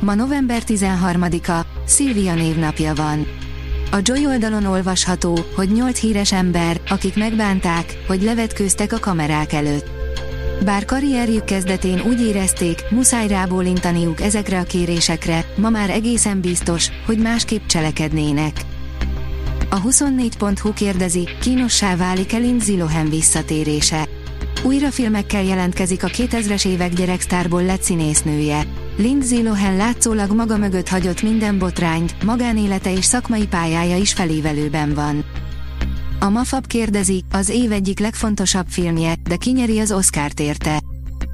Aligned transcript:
Ma 0.00 0.14
november 0.14 0.62
13-a, 0.66 1.60
Szilvia 1.86 2.34
névnapja 2.34 2.94
van. 2.94 3.26
A 3.90 3.96
Joy 4.02 4.26
oldalon 4.26 4.64
olvasható, 4.64 5.38
hogy 5.54 5.72
8 5.72 5.98
híres 5.98 6.32
ember, 6.32 6.80
akik 6.88 7.16
megbánták, 7.16 7.98
hogy 8.06 8.22
levetkőztek 8.22 8.92
a 8.92 8.98
kamerák 8.98 9.52
előtt. 9.52 9.90
Bár 10.64 10.84
karrierjük 10.84 11.44
kezdetén 11.44 12.00
úgy 12.00 12.20
érezték, 12.20 12.84
muszáj 12.90 13.28
rábólintaniuk 13.28 14.20
ezekre 14.20 14.58
a 14.58 14.62
kérésekre, 14.62 15.44
ma 15.56 15.70
már 15.70 15.90
egészen 15.90 16.40
biztos, 16.40 16.88
hogy 17.06 17.18
másképp 17.18 17.66
cselekednének. 17.66 18.60
A 19.70 19.82
24.hu 19.82 20.72
kérdezi, 20.72 21.28
kínossá 21.40 21.96
válik-e 21.96 22.38
Lindsay 22.38 22.76
Lohan 22.76 23.08
visszatérése. 23.08 24.08
Újra 24.62 24.90
filmekkel 24.90 25.42
jelentkezik 25.42 26.04
a 26.04 26.08
2000-es 26.08 26.66
évek 26.66 26.92
gyereksztárból 26.92 27.62
lett 27.62 27.82
színésznője. 27.82 28.79
Lindsay 28.96 29.42
Lohan 29.42 29.76
látszólag 29.76 30.30
maga 30.30 30.56
mögött 30.56 30.88
hagyott 30.88 31.22
minden 31.22 31.58
botrányt, 31.58 32.22
magánélete 32.22 32.92
és 32.92 33.04
szakmai 33.04 33.46
pályája 33.46 33.96
is 33.96 34.12
felévelőben 34.12 34.94
van. 34.94 35.24
A 36.20 36.28
Mafab 36.28 36.66
kérdezi, 36.66 37.24
az 37.32 37.48
év 37.48 37.72
egyik 37.72 37.98
legfontosabb 37.98 38.66
filmje, 38.68 39.14
de 39.28 39.36
kinyeri 39.36 39.78
az 39.78 39.92
Oscárt 39.92 40.40
érte. 40.40 40.80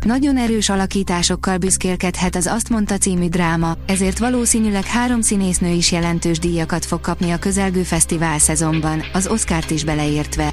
Nagyon 0.05 0.37
erős 0.37 0.69
alakításokkal 0.69 1.59
büszkélkedhet 1.59 2.37
az 2.37 2.47
Azt 2.47 2.69
mondta 2.69 2.99
című 2.99 3.29
dráma, 3.29 3.77
ezért 3.87 4.19
valószínűleg 4.19 4.85
három 4.85 5.21
színésznő 5.21 5.71
is 5.71 5.93
jelentős 5.93 6.39
díjakat 6.39 6.85
fog 6.85 7.01
kapni 7.01 7.31
a 7.31 7.39
közelgő 7.39 7.83
fesztivál 7.83 8.39
szezonban, 8.39 9.03
az 9.13 9.27
Oscárt 9.27 9.71
is 9.71 9.85
beleértve. 9.85 10.53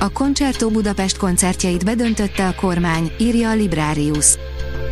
A 0.00 0.12
Concerto 0.12 0.70
Budapest 0.70 1.16
koncertjeit 1.16 1.84
bedöntötte 1.84 2.46
a 2.46 2.54
kormány, 2.54 3.10
írja 3.18 3.50
a 3.50 3.54
Librarius. 3.54 4.38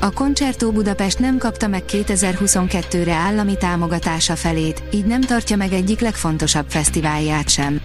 A 0.01 0.11
Concerto 0.11 0.73
Budapest 0.73 1.19
nem 1.19 1.39
kapta 1.39 1.69
meg 1.69 1.83
2022-re 1.89 3.13
állami 3.13 3.57
támogatása 3.57 4.37
felét, 4.37 4.83
így 4.91 5.05
nem 5.05 5.21
tartja 5.21 5.57
meg 5.57 5.73
egyik 5.73 6.01
legfontosabb 6.01 6.67
fesztiválját 6.69 7.49
sem. 7.49 7.81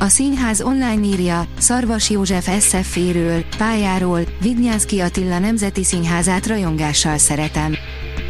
A 0.00 0.08
színház 0.08 0.60
online 0.60 1.06
írja, 1.06 1.46
Szarvas 1.58 2.10
József 2.10 2.48
SF-éről, 2.60 3.44
pályáról, 3.58 4.20
Vidnyánszki 4.40 5.00
Attila 5.00 5.38
Nemzeti 5.38 5.84
Színházát 5.84 6.46
rajongással 6.46 7.18
szeretem. 7.18 7.74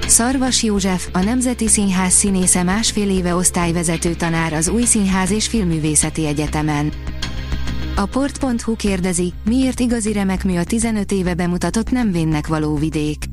Szarvas 0.07 0.63
József, 0.63 1.09
a 1.13 1.19
Nemzeti 1.19 1.69
Színház 1.69 2.13
színésze 2.13 2.63
másfél 2.63 3.11
éve 3.11 3.35
osztályvezető 3.35 4.15
tanár 4.15 4.53
az 4.53 4.69
Új 4.69 4.85
Színház 4.85 5.31
és 5.31 5.47
Filművészeti 5.47 6.27
Egyetemen. 6.27 6.93
A 7.99 8.07
port.hu 8.07 8.77
kérdezi, 8.77 9.33
miért 9.45 9.81
igazi 9.81 10.13
remek 10.13 10.45
mű 10.45 10.57
a 10.57 10.65
15 10.65 11.13
éve 11.13 11.35
bemutatott 11.35 11.91
nem 11.91 12.13
vénnek 12.13 12.47
való 12.47 12.75
vidék. 12.75 13.25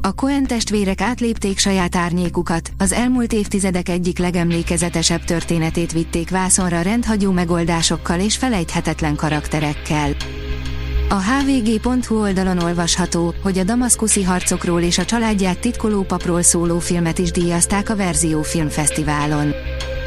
A 0.00 0.12
Coen 0.12 0.46
testvérek 0.46 1.00
átlépték 1.00 1.58
saját 1.58 1.96
árnyékukat, 1.96 2.70
az 2.78 2.92
elmúlt 2.92 3.32
évtizedek 3.32 3.88
egyik 3.88 4.18
legemlékezetesebb 4.18 5.24
történetét 5.24 5.92
vitték 5.92 6.30
vászonra 6.30 6.80
rendhagyó 6.80 7.30
megoldásokkal 7.30 8.20
és 8.20 8.36
felejthetetlen 8.36 9.16
karakterekkel. 9.16 10.10
A 11.08 11.20
hvg.hu 11.22 12.20
oldalon 12.20 12.58
olvasható, 12.58 13.34
hogy 13.42 13.58
a 13.58 13.64
damaszkuszi 13.64 14.22
harcokról 14.22 14.80
és 14.80 14.98
a 14.98 15.04
családját 15.04 15.58
titkoló 15.58 16.02
papról 16.02 16.42
szóló 16.42 16.78
filmet 16.78 17.18
is 17.18 17.30
díjazták 17.30 17.90
a 17.90 17.96
Verzió 17.96 18.42
Filmfesztiválon. 18.42 19.54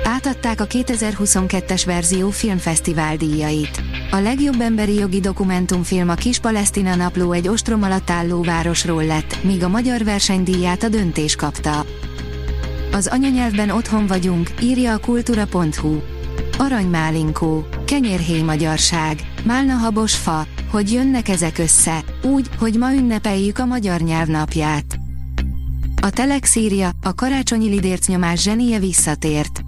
Átadták 0.10 0.62
a 0.62 0.68
2022-es 0.68 1.82
Verzió 1.86 2.30
Filmfesztivál 2.30 3.16
díjait. 3.16 3.82
A 4.12 4.18
legjobb 4.18 4.62
emberi 4.62 4.94
jogi 4.94 5.20
dokumentumfilm 5.20 6.10
a 6.10 6.14
Kis 6.14 6.40
Palesztina 6.40 6.96
napló 6.96 7.32
egy 7.32 7.48
ostrom 7.48 7.84
alatt 7.84 8.10
álló 8.10 8.42
városról 8.42 9.06
lett, 9.06 9.44
míg 9.44 9.64
a 9.64 9.68
magyar 9.68 10.04
versenydíját 10.04 10.84
a 10.84 10.90
döntés 10.90 11.36
kapta. 11.36 11.86
Az 12.92 13.08
anyanyelvben 13.08 13.70
otthon 13.70 14.08
vagyunk, 14.08 14.50
írja 14.62 14.94
a 14.94 14.98
kultúra.hu. 14.98 15.98
Aranymálinkó, 16.58 17.66
kenyérhéj 17.86 18.42
magyarság, 18.42 19.32
málna 19.44 19.74
habos 19.74 20.16
fa, 20.16 20.46
hogy 20.72 20.92
jönnek 20.92 21.30
ezek 21.30 21.58
össze, 21.58 22.04
úgy, 22.24 22.50
hogy 22.60 22.78
ma 22.78 22.94
ünnepeljük 22.94 23.60
a 23.60 23.66
magyar 23.66 24.00
nyelv. 24.00 24.28
A 26.02 26.10
Telex 26.10 26.56
írja, 26.56 26.90
a 27.02 27.14
karácsonyi 27.14 27.70
lidércnyomás 27.70 28.42
zsenie 28.42 28.80
visszatért. 28.80 29.67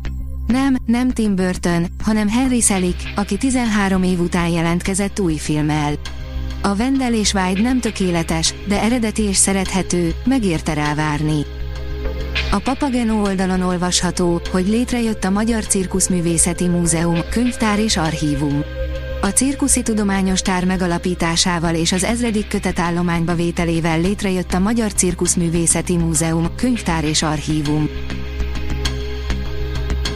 Nem, 0.51 0.75
nem 0.85 1.09
Tim 1.09 1.35
Burton, 1.35 1.85
hanem 2.03 2.29
Henry 2.29 2.61
Selick, 2.61 3.11
aki 3.15 3.37
13 3.37 4.03
év 4.03 4.19
után 4.19 4.47
jelentkezett 4.47 5.19
új 5.19 5.37
filmmel. 5.37 5.93
A 6.61 6.75
Vendel 6.75 7.13
és 7.13 7.33
White 7.33 7.61
nem 7.61 7.79
tökéletes, 7.79 8.53
de 8.67 8.81
eredeti 8.81 9.21
és 9.21 9.35
szerethető, 9.35 10.13
megérte 10.25 10.73
rá 10.73 10.95
várni. 10.95 11.45
A 12.51 12.59
Papageno 12.59 13.21
oldalon 13.21 13.61
olvasható, 13.61 14.41
hogy 14.51 14.67
létrejött 14.67 15.23
a 15.23 15.29
Magyar 15.29 15.65
Cirkuszművészeti 15.65 16.67
Múzeum, 16.67 17.19
könyvtár 17.29 17.79
és 17.79 17.97
archívum. 17.97 18.61
A 19.21 19.27
cirkuszi 19.27 19.81
tudományos 19.81 20.41
tár 20.41 20.65
megalapításával 20.65 21.75
és 21.75 21.91
az 21.91 22.03
ezredik 22.03 22.47
kötetállományba 22.47 23.35
vételével 23.35 24.01
létrejött 24.01 24.53
a 24.53 24.59
Magyar 24.59 24.93
Cirkuszművészeti 24.93 25.97
Múzeum, 25.97 26.55
könyvtár 26.55 27.03
és 27.03 27.23
archívum. 27.23 27.89